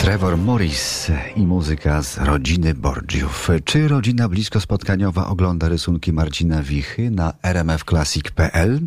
Trevor 0.00 0.38
Morris 0.38 1.10
i 1.36 1.46
muzyka 1.46 2.02
z 2.02 2.18
rodziny 2.18 2.74
Borgiów. 2.74 3.48
Czy 3.64 3.88
rodzina 3.88 4.28
blisko 4.28 4.60
spotkaniowa 4.60 5.26
ogląda 5.26 5.68
rysunki 5.68 6.12
Marcina 6.12 6.62
Wichy 6.62 7.10
na 7.10 7.32
rmfclassic.pl? 7.42 8.80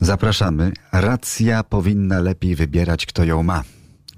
Zapraszamy. 0.00 0.72
Racja 0.92 1.62
powinna 1.62 2.20
lepiej 2.20 2.54
wybierać, 2.54 3.06
kto 3.06 3.24
ją 3.24 3.42
ma. 3.42 3.64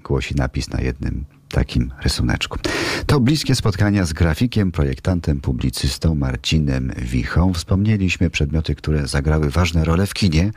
Głosi 0.03 0.35
napis 0.35 0.69
na 0.69 0.81
jednym 0.81 1.25
takim 1.49 1.91
rysuneczku. 2.03 2.59
To 3.05 3.19
bliskie 3.19 3.55
spotkania 3.55 4.05
z 4.05 4.13
grafikiem, 4.13 4.71
projektantem, 4.71 5.41
publicystą 5.41 6.15
Marcinem 6.15 6.91
Wichą. 6.97 7.53
Wspomnieliśmy 7.53 8.29
przedmioty, 8.29 8.75
które 8.75 9.07
zagrały 9.07 9.49
ważne 9.49 9.85
role 9.85 10.07
w 10.07 10.13
kinie 10.13 10.51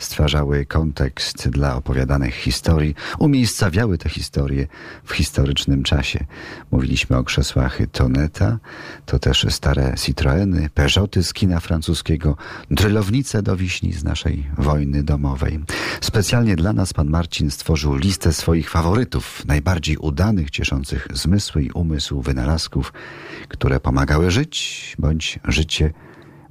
stwarzały 0.00 0.66
kontekst 0.66 1.48
dla 1.48 1.76
opowiadanych 1.76 2.34
historii, 2.34 2.94
umiejscawiały 3.18 3.98
te 3.98 4.08
historie 4.08 4.66
w 5.04 5.12
historycznym 5.12 5.82
czasie. 5.82 6.24
Mówiliśmy 6.70 7.16
o 7.16 7.24
krzesłach 7.24 7.78
Toneta, 7.92 8.58
to 9.06 9.18
też 9.18 9.46
stare 9.48 9.94
Citroeny, 9.96 10.70
Peugeoty 10.74 11.22
z 11.22 11.32
kina 11.32 11.60
francuskiego, 11.60 12.36
drylownice 12.70 13.42
do 13.42 13.56
wiśni 13.56 13.92
z 13.92 14.04
naszej 14.04 14.46
wojny 14.58 15.02
domowej. 15.02 15.60
Specjalnie 16.00 16.56
dla 16.56 16.72
nas 16.72 16.92
pan 16.92 17.10
Marcin 17.10 17.50
stworzył 17.50 17.94
listę 17.94 18.32
swoich 18.32 18.70
faworytów, 18.70 19.46
najbardziej 19.46 19.96
udanych, 19.96 20.50
cieszących 20.50 21.08
zmysły 21.12 21.62
i 21.62 21.70
umysł 21.70 22.20
wynalazków, 22.22 22.92
które 23.48 23.80
pomagały 23.80 24.30
żyć, 24.30 24.96
bądź 24.98 25.38
życie 25.44 25.92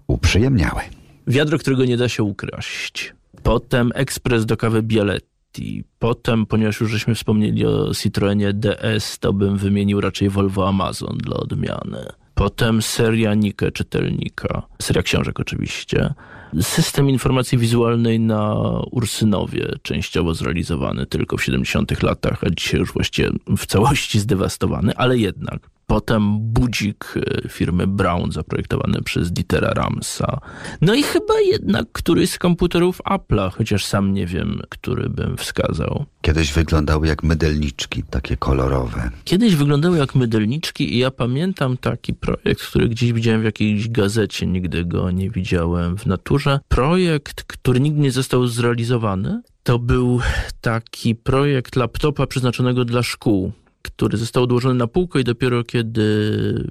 uprzyjemniały. 0.07 0.81
Wiadro, 1.27 1.57
którego 1.57 1.85
nie 1.85 1.97
da 1.97 2.09
się 2.09 2.23
ukraść. 2.23 3.18
Potem 3.43 3.91
ekspres 3.95 4.45
do 4.45 4.57
kawy 4.57 4.83
Bialetti. 4.83 5.83
Potem, 5.99 6.45
ponieważ 6.45 6.79
już 6.79 6.91
żeśmy 6.91 7.15
wspomnieli 7.15 7.65
o 7.65 7.93
Citroenie 7.93 8.53
DS, 8.53 9.19
to 9.19 9.33
bym 9.33 9.57
wymienił 9.57 10.01
raczej 10.01 10.29
Volvo 10.29 10.67
Amazon 10.67 11.17
dla 11.17 11.37
odmiany. 11.37 12.05
Potem 12.33 12.81
seria 12.81 13.33
Nike 13.33 13.71
czytelnika, 13.71 14.61
seria 14.81 15.03
książek 15.03 15.39
oczywiście. 15.39 16.13
System 16.61 17.09
informacji 17.09 17.57
wizualnej 17.57 18.19
na 18.19 18.55
Ursynowie, 18.91 19.67
częściowo 19.81 20.33
zrealizowany 20.33 21.05
tylko 21.05 21.37
w 21.37 21.43
70 21.43 22.03
latach, 22.03 22.43
a 22.43 22.49
dzisiaj 22.49 22.79
już 22.79 22.93
właściwie 22.93 23.29
w 23.57 23.65
całości 23.65 24.19
zdewastowany, 24.19 24.95
ale 24.95 25.17
jednak. 25.17 25.69
Potem 25.89 26.39
budzik 26.39 27.13
e, 27.15 27.49
firmy 27.49 27.87
Brown 27.87 28.31
zaprojektowany 28.31 29.01
przez 29.01 29.31
Dietera 29.31 29.73
Ramsa. 29.73 30.39
No 30.81 30.93
i 30.93 31.03
chyba 31.03 31.39
jednak 31.51 31.85
któryś 31.91 32.29
z 32.29 32.37
komputerów 32.37 33.01
Apple'a, 33.03 33.51
chociaż 33.51 33.85
sam 33.85 34.13
nie 34.13 34.25
wiem, 34.25 34.61
który 34.69 35.09
bym 35.09 35.37
wskazał. 35.37 36.05
Kiedyś 36.21 36.53
wyglądały 36.53 37.07
jak 37.07 37.23
mydelniczki, 37.23 38.03
takie 38.03 38.37
kolorowe. 38.37 39.09
Kiedyś 39.23 39.55
wyglądały 39.55 39.97
jak 39.97 40.15
mydelniczki 40.15 40.95
i 40.95 40.97
ja 40.97 41.11
pamiętam 41.11 41.77
taki 41.77 42.13
projekt, 42.13 42.61
który 42.61 42.89
gdzieś 42.89 43.13
widziałem 43.13 43.41
w 43.41 43.45
jakiejś 43.45 43.89
gazecie, 43.89 44.47
nigdy 44.47 44.85
go 44.85 45.11
nie 45.11 45.29
widziałem 45.29 45.97
w 45.97 46.05
naturze. 46.05 46.59
Projekt, 46.67 47.43
który 47.43 47.79
nigdy 47.79 48.01
nie 48.01 48.11
został 48.11 48.47
zrealizowany. 48.47 49.41
To 49.63 49.79
był 49.79 50.19
taki 50.61 51.15
projekt 51.15 51.75
laptopa 51.75 52.27
przeznaczonego 52.27 52.85
dla 52.85 53.03
szkół 53.03 53.51
który 53.81 54.17
został 54.17 54.43
odłożony 54.43 54.75
na 54.75 54.87
półkę 54.87 55.21
i 55.21 55.23
dopiero 55.23 55.63
kiedy 55.63 56.03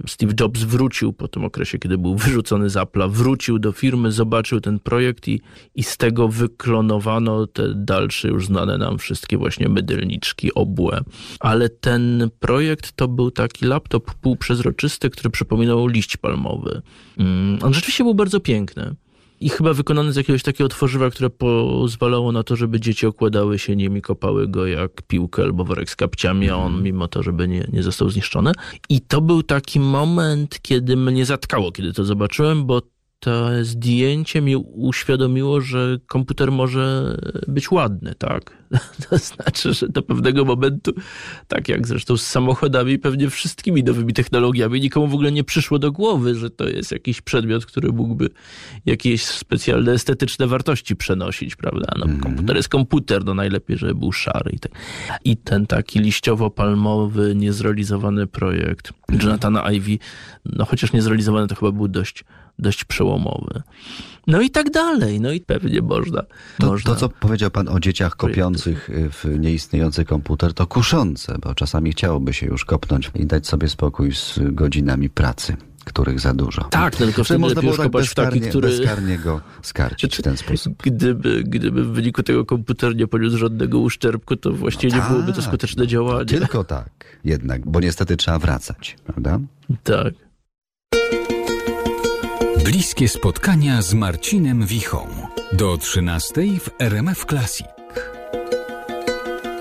Steve 0.07 0.33
Jobs 0.41 0.63
wrócił 0.63 1.13
po 1.13 1.29
tym 1.29 1.45
okresie, 1.45 1.79
kiedy 1.79 1.99
był 1.99 2.17
wyrzucony 2.17 2.71
z 2.71 2.75
Apple'a, 2.75 3.11
wrócił 3.11 3.59
do 3.59 3.73
firmy, 3.73 4.13
zobaczył 4.13 4.61
ten 4.61 4.79
projekt 4.79 5.29
i, 5.29 5.41
i 5.75 5.83
z 5.83 5.97
tego 5.97 6.29
wyklonowano 6.29 7.47
te 7.47 7.75
dalsze 7.75 8.29
już 8.29 8.47
znane 8.47 8.79
nam 8.79 8.99
wszystkie 8.99 9.39
właśnie 9.39 9.69
mydelniczki, 9.69 10.55
obłe. 10.55 11.01
Ale 11.41 11.69
ten 11.69 12.31
projekt 12.41 12.93
to 12.93 13.09
był 13.09 13.31
taki 13.31 13.67
laptop 13.67 14.15
półprzezroczysty, 14.15 15.11
który 15.11 15.31
przypominał 15.31 15.87
liść 15.87 16.17
palmowy. 16.17 16.83
Mm, 17.19 17.59
on 17.63 17.75
rzeczywiście 17.75 18.05
był 18.05 18.15
bardzo 18.15 18.41
piękny 18.41 18.95
i 19.41 19.49
chyba 19.49 19.75
wykonany 19.75 20.13
z 20.13 20.17
jakiegoś 20.17 20.43
takiego 20.43 20.69
tworzywa, 20.69 21.11
które 21.11 21.31
pozwalało 21.31 22.33
na 22.33 22.43
to, 22.43 22.57
żeby 22.57 22.81
dzieci 22.81 23.07
okładały 23.07 23.59
się 23.59 23.77
nim 23.77 23.97
i 23.97 24.03
kopały 24.03 24.49
go 24.49 24.67
jak 24.67 25.03
piłkę 25.03 25.43
albo 25.43 25.65
worek 25.65 25.91
z 25.91 25.97
kapciami, 25.97 26.51
a 26.51 26.57
on 26.57 26.67
mhm. 26.67 26.83
mimo 26.83 27.09
to, 27.09 27.23
żeby 27.23 27.49
nie, 27.49 27.69
nie 27.73 27.83
został 27.83 28.11
zniszczony. 28.11 28.53
I 28.89 29.01
to 29.01 29.21
był 29.21 29.43
taki 29.43 29.81
moment, 29.81 30.59
kiedy 30.63 30.97
mnie 30.97 31.25
zatkało, 31.25 31.73
kiedy 31.73 31.93
to 31.93 32.05
zobaczyłem, 32.05 32.67
bo 32.67 32.83
to 33.21 33.65
zdjęcie 33.65 34.41
mi 34.41 34.57
uświadomiło, 34.57 35.61
że 35.61 35.99
komputer 36.07 36.53
może 36.53 37.17
być 37.49 37.71
ładny, 37.71 38.15
tak? 38.19 38.59
To 39.11 39.19
znaczy, 39.19 39.75
że 39.75 39.89
do 39.89 40.03
pewnego 40.03 40.45
momentu, 40.45 40.93
tak 41.49 41.69
jak 41.69 41.87
zresztą 41.87 42.17
z 42.17 42.27
samochodami, 42.27 42.99
pewnie 42.99 43.31
wszystkimi 43.31 43.85
nowymi 43.85 44.13
technologiami, 44.13 44.81
nikomu 44.81 45.09
w 45.09 45.15
ogóle 45.15 45.33
nie 45.33 45.45
przyszło 45.45 45.79
do 45.79 45.93
głowy, 45.93 46.35
że 46.35 46.51
to 46.51 46.69
jest 46.69 46.93
jakiś 46.93 47.21
przedmiot, 47.21 47.67
który 47.67 47.93
mógłby 47.93 48.31
jakieś 48.87 49.25
specjalne 49.25 49.93
estetyczne 49.93 50.47
wartości 50.47 50.97
przenosić, 50.97 51.57
prawda? 51.57 51.95
No, 51.99 52.05
mm 52.05 52.19
komputer 52.19 52.57
jest 52.57 52.69
komputer, 52.69 53.25
no 53.25 53.35
najlepiej, 53.35 53.79
żeby 53.79 53.95
był 53.95 54.13
szary. 54.13 54.51
I, 54.53 54.59
tak. 54.59 54.73
I 55.25 55.37
ten 55.37 55.67
taki 55.67 56.01
liściowo-palmowy, 56.01 57.35
niezrealizowany 57.35 58.27
projekt 58.27 58.93
Jonathana 59.23 59.73
Ivy, 59.73 59.99
no 60.45 60.65
chociaż 60.65 60.93
niezrealizowany, 60.93 61.49
to 61.49 61.55
chyba 61.55 61.73
był 61.73 61.89
dość 61.89 62.25
dość 62.59 62.85
przełomowy. 62.85 63.63
No 64.27 64.41
i 64.41 64.51
tak 64.51 64.71
dalej, 64.71 65.21
no 65.21 65.33
i 65.33 65.41
pewnie 65.41 65.83
można. 65.83 66.23
To, 66.59 66.67
można... 66.67 66.95
to 66.95 67.01
co 67.01 67.09
powiedział 67.09 67.51
pan 67.51 67.69
o 67.69 67.81
dzieciach 67.81 68.17
kopiących 68.17 68.91
w 68.93 69.39
nieistniejący 69.39 70.05
komputer, 70.05 70.55
to 70.55 70.67
kuszące, 70.67 71.37
bo 71.43 71.55
czasami 71.55 71.93
chciałoby 71.93 72.33
się 72.33 72.47
już 72.47 72.65
kopnąć 72.65 73.11
i 73.15 73.27
dać 73.27 73.47
sobie 73.47 73.69
spokój 73.69 74.15
z 74.15 74.39
godzinami 74.53 75.11
pracy 75.11 75.57
których 75.89 76.21
za 76.21 76.35
dużo. 76.35 76.65
Tak, 76.65 77.01
no 77.01 77.07
tylko 77.07 77.25
wtedy 77.25 77.39
można 77.39 77.63
było 77.63 77.77
tak 77.77 77.91
bezkarnie, 77.91 78.41
taki, 78.41 78.51
który... 78.51 78.69
bezkarnie 78.69 79.19
go 79.19 79.41
skarcić 79.63 80.17
w 80.17 80.23
ten 80.23 80.37
sposób. 80.37 80.83
Gdyby, 80.83 81.45
gdyby 81.45 81.85
w 81.85 81.89
wyniku 81.89 82.23
tego 82.23 82.45
komputer 82.45 82.97
nie 82.97 83.07
poniósł 83.07 83.37
żadnego 83.37 83.79
uszczerbku, 83.79 84.37
to 84.37 84.53
właściwie 84.53 84.97
no 84.97 85.03
nie 85.03 85.11
byłoby 85.11 85.33
to 85.33 85.37
tak, 85.37 85.45
skuteczne 85.45 85.87
działanie. 85.87 86.27
Tylko 86.27 86.65
tak, 86.65 86.91
jednak, 87.25 87.71
bo 87.71 87.81
niestety 87.81 88.17
trzeba 88.17 88.39
wracać, 88.39 88.97
prawda? 89.07 89.41
Tak. 89.85 90.28
Bliskie 92.69 93.09
spotkania 93.09 93.83
z 93.83 93.95
Marcinem 93.95 94.67
Wichą. 94.67 95.09
Do 95.53 95.77
13 95.77 96.33
w 96.61 96.71
RMF 96.79 97.25
Classic. 97.25 97.67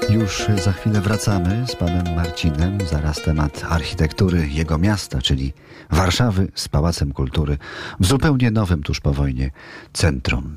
Już 0.09 0.45
za 0.63 0.71
chwilę 0.71 1.01
wracamy 1.01 1.65
z 1.67 1.75
panem 1.75 2.15
Marcinem. 2.15 2.77
Zaraz 2.91 3.21
temat 3.21 3.65
architektury 3.69 4.47
jego 4.47 4.77
miasta, 4.77 5.21
czyli 5.21 5.53
Warszawy 5.89 6.47
z 6.55 6.67
Pałacem 6.67 7.13
Kultury 7.13 7.57
w 7.99 8.05
zupełnie 8.05 8.51
nowym 8.51 8.83
tuż 8.83 8.99
po 8.99 9.13
wojnie 9.13 9.51
centrum 9.93 10.55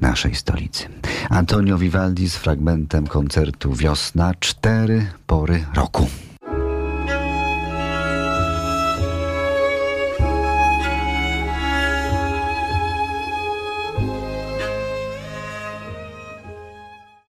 naszej 0.00 0.34
stolicy. 0.34 0.88
Antonio 1.30 1.78
Vivaldi 1.78 2.28
z 2.28 2.36
fragmentem 2.36 3.06
koncertu 3.06 3.72
Wiosna, 3.72 4.34
cztery 4.40 5.06
pory 5.26 5.64
roku. 5.74 6.08